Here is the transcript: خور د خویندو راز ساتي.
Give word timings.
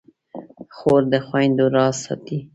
خور 0.75 1.01
د 1.11 1.13
خویندو 1.25 1.65
راز 1.75 1.95
ساتي. 2.05 2.37